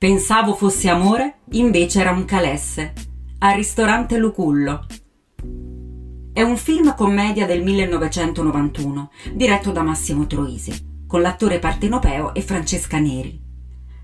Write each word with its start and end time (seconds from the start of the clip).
Pensavo 0.00 0.54
fosse 0.54 0.88
amore, 0.88 1.38
invece 1.54 1.98
era 1.98 2.12
un 2.12 2.24
calesse. 2.24 2.92
Al 3.38 3.56
ristorante 3.56 4.16
Lucullo. 4.16 4.86
È 6.32 6.40
un 6.40 6.56
film 6.56 6.94
commedia 6.94 7.46
del 7.46 7.64
1991, 7.64 9.10
diretto 9.32 9.72
da 9.72 9.82
Massimo 9.82 10.28
Troisi, 10.28 11.02
con 11.04 11.20
l'attore 11.20 11.58
partenopeo 11.58 12.32
e 12.32 12.42
Francesca 12.42 13.00
Neri. 13.00 13.42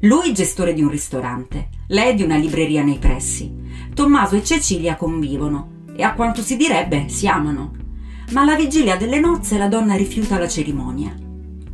Lui 0.01 0.35
gestore 0.35 0.75
di 0.75 0.83
un 0.83 0.91
ristorante, 0.91 1.69
lei 1.87 2.17
di 2.17 2.25
una 2.25 2.39
libreria 2.39 2.83
nei 2.83 2.99
pressi. 2.99 3.55
Tommaso 3.95 4.35
e 4.35 4.43
Cecilia 4.43 4.97
convivono 4.97 5.85
e 5.97 6.03
a 6.03 6.15
quanto 6.15 6.43
si 6.43 6.57
direbbe 6.57 7.09
si 7.09 7.29
amano. 7.29 7.73
Ma 8.33 8.41
alla 8.41 8.57
vigilia 8.57 8.97
delle 8.97 9.21
nozze 9.21 9.59
la 9.59 9.69
donna 9.69 9.95
rifiuta 9.95 10.41
la 10.41 10.49
cerimonia. 10.49 11.24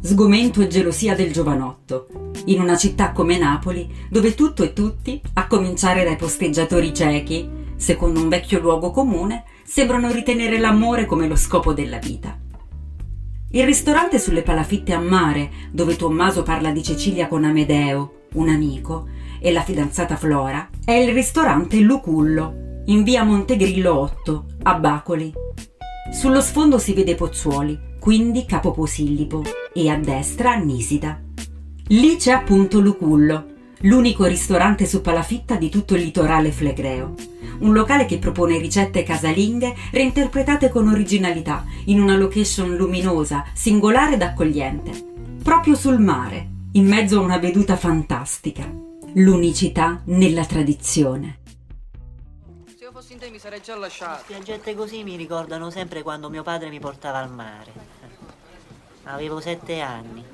Sgomento 0.03 0.63
e 0.63 0.67
gelosia 0.67 1.15
del 1.15 1.31
giovanotto, 1.31 2.07
in 2.47 2.59
una 2.59 2.75
città 2.77 3.13
come 3.13 3.37
Napoli, 3.37 3.87
dove 4.09 4.35
tutto 4.35 4.63
e 4.63 4.73
tutti, 4.73 5.21
a 5.35 5.47
cominciare 5.47 6.05
dai 6.05 6.17
posteggiatori 6.17 6.95
ciechi, 6.95 7.47
secondo 7.77 8.23
un 8.23 8.31
vecchio 8.31 8.61
luogo 8.61 8.93
comune, 8.93 9.45
sembrano 9.63 10.11
ritenere 10.11 10.59
l'amore 10.59 11.05
come 11.05 11.29
lo 11.29 11.37
scopo 11.37 11.75
della 11.75 11.99
vita. 11.99 12.35
Il 13.51 13.65
ristorante 13.65 14.19
sulle 14.19 14.41
palafitte 14.41 14.95
a 14.95 15.01
mare, 15.01 15.51
dove 15.71 15.97
Tommaso 15.97 16.43
parla 16.43 16.71
di 16.71 16.83
Cecilia 16.83 17.29
con 17.29 17.45
Amedeo, 17.45 18.29
un 18.35 18.49
amico, 18.49 19.07
e 19.39 19.53
la 19.53 19.63
fidanzata 19.63 20.17
Flora, 20.17 20.67
è 20.83 20.93
il 20.93 21.13
ristorante 21.13 21.79
Lucullo, 21.79 22.83
in 22.87 23.03
via 23.03 23.23
Montegrillo 23.23 23.99
8, 23.99 24.45
a 24.63 24.75
Bacoli. 24.77 25.31
Sullo 26.11 26.41
sfondo 26.41 26.79
si 26.79 26.95
vede 26.95 27.15
Pozzuoli, 27.15 27.79
quindi 28.01 28.47
Capoposillipo, 28.47 29.43
e 29.73 29.89
a 29.89 29.97
destra 29.97 30.55
Nisida. 30.55 31.21
Lì 31.89 32.17
c'è 32.17 32.33
appunto 32.33 32.81
Lucullo, 32.81 33.47
l'unico 33.81 34.25
ristorante 34.27 34.87
su 34.87 35.01
palafitta 35.01 35.57
di 35.57 35.69
tutto 35.69 35.95
il 35.95 36.03
litorale 36.03 36.53
flegreo. 36.53 37.15
Un 37.61 37.73
locale 37.73 38.07
che 38.07 38.19
propone 38.19 38.59
ricette 38.59 39.03
casalinghe 39.03 39.75
reinterpretate 39.91 40.69
con 40.69 40.89
originalità, 40.89 41.65
in 41.87 42.01
una 42.01 42.17
location 42.17 42.75
luminosa, 42.77 43.45
singolare 43.55 44.15
ed 44.15 44.23
accogliente. 44.23 44.93
Proprio 45.43 45.75
sul 45.75 45.99
mare, 45.99 46.49
in 46.73 46.87
mezzo 46.87 47.19
a 47.19 47.23
una 47.23 47.39
veduta 47.39 47.77
fantastica. 47.77 48.71
L'unicità 49.15 50.01
nella 50.05 50.45
tradizione 50.45 51.41
fossi 53.01 53.15
in 53.15 53.19
te 53.19 53.31
mi 53.31 53.39
sarei 53.39 53.63
già 53.63 53.77
lasciato. 53.77 54.23
Spiaggette 54.25 54.75
così 54.75 55.03
mi 55.03 55.17
ricordano 55.17 55.71
sempre 55.71 56.03
quando 56.03 56.29
mio 56.29 56.43
padre 56.43 56.69
mi 56.69 56.79
portava 56.79 57.19
al 57.19 57.31
mare. 57.31 57.73
Avevo 59.05 59.41
sette 59.41 59.81
anni. 59.81 60.25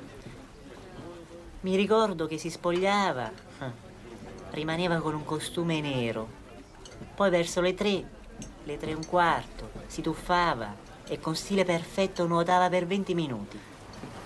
Mi 1.61 1.75
ricordo 1.75 2.27
che 2.27 2.37
si 2.37 2.49
spogliava, 2.49 3.31
rimaneva 4.51 4.97
con 4.97 5.13
un 5.15 5.23
costume 5.23 5.79
nero. 5.79 6.27
Poi 7.15 7.29
verso 7.29 7.61
le 7.61 7.73
tre, 7.73 8.07
le 8.63 8.77
tre 8.77 8.91
e 8.91 8.93
un 8.93 9.05
quarto, 9.05 9.71
si 9.87 10.01
tuffava 10.01 10.75
e 11.07 11.19
con 11.19 11.35
stile 11.35 11.63
perfetto 11.63 12.27
nuotava 12.27 12.69
per 12.69 12.85
20 12.85 13.13
minuti. 13.15 13.59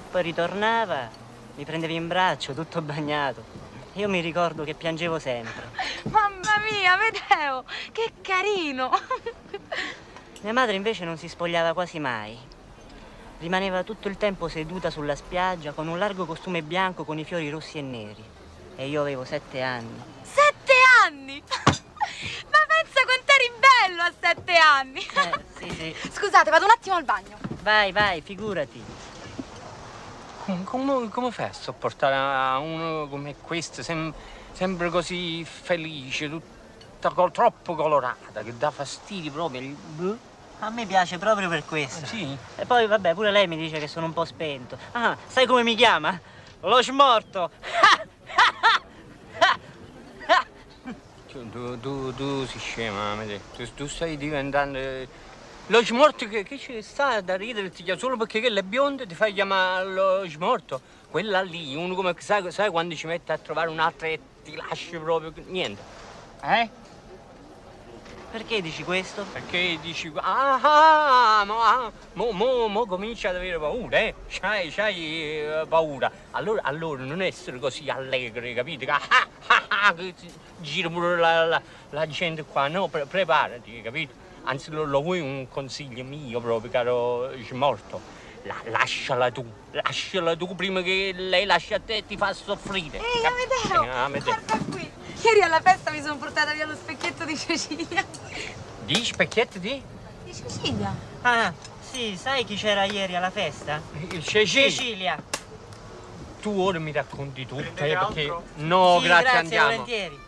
Poi 0.10 0.24
ritornava, 0.24 1.10
mi 1.56 1.64
prendeva 1.64 1.94
in 1.94 2.08
braccio, 2.08 2.54
tutto 2.54 2.82
bagnato. 2.82 3.44
Io 3.94 4.10
mi 4.10 4.22
ricordo 4.22 4.64
che 4.64 4.74
piangevo 4.74 5.20
sempre. 5.20 5.70
Mamma 6.10 6.58
mia, 6.70 6.98
Medeo, 6.98 7.64
che 7.92 8.14
carino! 8.22 8.90
Mia 10.42 10.54
madre 10.54 10.76
invece 10.76 11.06
non 11.06 11.18
si 11.18 11.28
spogliava 11.28 11.74
quasi 11.74 12.00
mai. 12.00 12.38
Rimaneva 13.42 13.82
tutto 13.82 14.08
il 14.08 14.18
tempo 14.18 14.48
seduta 14.48 14.92
sulla 14.92 15.16
spiaggia 15.16 15.72
con 15.72 15.88
un 15.88 15.98
largo 15.98 16.28
costume 16.28 16.62
bianco 16.62 17.04
con 17.04 17.18
i 17.18 17.24
fiori 17.24 17.50
rossi 17.50 17.80
e 17.80 17.82
neri. 17.82 18.24
E 18.76 18.88
io 18.88 19.02
avevo 19.02 19.26
sette 19.26 19.62
anni. 19.62 20.00
Sette 20.22 20.74
anni? 21.04 21.42
Ma 21.50 22.60
pensa 22.68 23.02
quanto 23.04 23.32
eri 23.34 23.52
bello 23.58 24.04
a 24.04 24.12
sette 24.20 24.56
anni! 24.56 25.00
Eh, 25.00 25.46
sì, 25.58 25.70
sì. 25.72 26.10
Scusate, 26.12 26.52
vado 26.52 26.66
un 26.66 26.70
attimo 26.70 26.96
al 26.98 27.04
bagno. 27.04 27.40
Vai, 27.64 27.92
vai, 27.92 28.22
figurati. 28.22 28.84
Come, 30.64 31.10
come 31.10 31.32
fai 31.32 31.48
a 31.48 31.54
sopportare 31.54 32.64
uno 32.64 33.08
come 33.08 33.38
questo, 33.42 33.82
sem 33.82 34.14
sempre 34.52 34.92
così 34.92 35.44
felice, 35.46 36.30
tutta 36.30 37.10
col, 37.10 37.32
troppo 37.32 37.74
colorata, 37.74 38.44
che 38.44 38.56
dà 38.56 38.70
fastidio 38.70 39.32
proprio? 39.32 39.76
A 40.64 40.70
me 40.70 40.86
piace 40.86 41.18
proprio 41.18 41.50
per 41.50 41.66
questo. 41.66 42.06
Sì? 42.06 42.38
E 42.56 42.66
poi, 42.68 42.86
vabbè, 42.86 43.16
pure 43.16 43.32
lei 43.32 43.48
mi 43.48 43.58
dice 43.58 43.80
che 43.80 43.88
sono 43.88 44.06
un 44.06 44.14
po' 44.14 44.26
spento. 44.26 44.78
Ah, 44.92 45.18
sai 45.26 45.48
come 45.48 45.64
mi 45.64 45.74
chiama? 45.74 46.20
Lo 46.62 46.84
smorto! 46.84 47.50
tu, 51.32 51.80
tu, 51.80 52.14
tu 52.14 52.46
sei 52.46 52.60
scema, 52.60 53.16
tu, 53.56 53.74
tu 53.74 53.88
stai 53.88 54.18
diventando 54.18 54.80
lo 55.68 55.84
smorto 55.84 56.28
che, 56.28 56.44
che 56.44 56.60
ci 56.60 56.82
sta 56.82 57.22
da 57.22 57.38
ridere 57.38 57.72
solo 57.98 58.18
perché 58.18 58.40
quella 58.40 58.60
è 58.60 58.64
bionda 58.64 59.06
ti 59.06 59.16
fai 59.16 59.34
chiamare 59.34 59.86
lo 59.86 60.28
smorto. 60.28 60.80
Quella 61.10 61.42
lì, 61.42 61.76
uno 61.76 61.96
come 61.96 62.14
sai, 62.20 62.52
sai 62.52 62.70
quando 62.70 62.94
ci 62.94 63.08
mette 63.08 63.32
a 63.32 63.38
trovare 63.40 63.70
un'altra 63.70 64.08
e 64.08 64.20
ti 64.44 64.56
lascia 64.56 65.00
proprio 65.00 65.34
niente. 65.48 65.82
Eh? 66.44 66.70
Perché 68.32 68.62
dici 68.62 68.86
questo? 68.86 69.26
Perché 69.34 69.78
dici, 69.82 70.10
ah, 70.16 70.54
ah 70.62 71.44
ma, 71.44 71.92
mo, 72.14 72.32
mo, 72.32 72.68
mo 72.70 72.86
comincia 72.86 73.28
ad 73.28 73.36
avere 73.36 73.60
paura, 73.60 74.00
eh? 74.00 74.16
C'hai, 74.30 74.72
c'hai 74.72 75.42
eh, 75.42 75.66
paura. 75.68 76.10
Allora, 76.32 76.62
allora 76.64 77.04
non 77.04 77.22
essere 77.22 77.60
così 77.60 77.90
allegri, 77.90 78.54
capito? 78.54 78.90
Ah, 78.90 79.28
ah, 79.48 79.64
ah, 79.68 79.96
gira 80.62 80.90
pure 80.90 81.18
la, 81.18 81.46
la, 81.46 81.62
la, 81.90 82.08
gente 82.08 82.44
qua, 82.44 82.70
no? 82.70 82.88
Pre 82.88 83.06
preparati, 83.06 83.82
capito? 83.82 84.14
Anzi, 84.44 84.72
lo, 84.72 84.86
lo 84.86 85.02
vuoi 85.02 85.20
un 85.20 85.50
consiglio 85.50 86.06
mio 86.06 86.40
proprio, 86.40 86.72
caro 86.72 87.32
smorto? 87.44 88.00
La, 88.44 88.56
lasciala 88.68 89.30
tu, 89.30 89.46
lasciala 89.72 90.38
tu 90.38 90.56
prima 90.56 90.82
che 90.82 91.12
lei 91.14 91.44
lascia 91.44 91.76
a 91.76 91.82
te 91.86 91.98
e 91.98 92.06
ti 92.06 92.16
fa 92.16 92.32
soffrire. 92.32 92.98
Ehi, 92.98 93.26
Amedeo, 93.26 93.84
eh, 93.84 93.98
Amedeo. 93.98 94.24
guarda 94.24 94.58
qui. 94.72 94.81
Ieri 95.24 95.42
alla 95.42 95.62
festa 95.62 95.92
mi 95.92 96.02
sono 96.02 96.18
portata 96.18 96.54
via 96.54 96.66
lo 96.66 96.76
specchietto 96.76 97.26
di 97.26 97.38
Cecilia. 97.38 98.04
Di 98.86 99.06
specchietto 99.06 99.60
di? 99.60 99.82
Di 100.24 100.34
Cecilia. 100.34 100.96
Ah, 101.22 101.54
sì, 101.80 102.18
sai 102.20 102.44
chi 102.44 102.56
c'era 102.56 102.86
ieri 102.86 103.16
alla 103.16 103.30
festa? 103.30 103.82
Cecilia. 104.22 104.46
Cecilia. 104.46 105.24
Tu 106.42 106.60
ora 106.60 106.80
mi 106.80 106.92
racconti 106.92 107.46
tutto, 107.46 107.62
eh, 107.62 107.96
perché... 107.96 108.34
No, 108.56 108.98
sì, 109.00 109.06
grazie, 109.06 109.24
grazie 109.24 109.38
andiamo. 109.38 109.70
volentieri. 109.70 110.20